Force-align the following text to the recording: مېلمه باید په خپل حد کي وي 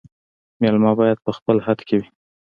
مېلمه 0.61 0.91
باید 0.99 1.17
په 1.25 1.31
خپل 1.37 1.57
حد 1.65 1.79
کي 1.87 1.95
وي 1.99 2.07